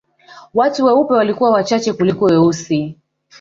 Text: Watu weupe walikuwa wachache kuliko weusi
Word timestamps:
Watu 0.53 0.85
weupe 0.85 1.13
walikuwa 1.13 1.51
wachache 1.51 1.93
kuliko 1.93 2.25
weusi 2.25 2.97